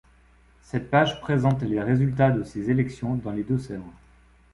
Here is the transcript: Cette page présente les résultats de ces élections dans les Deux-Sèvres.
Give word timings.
Cette 0.63 0.89
page 0.89 1.21
présente 1.21 1.61
les 1.61 1.79
résultats 1.79 2.31
de 2.31 2.41
ces 2.41 2.71
élections 2.71 3.13
dans 3.17 3.29
les 3.31 3.43
Deux-Sèvres. 3.43 3.93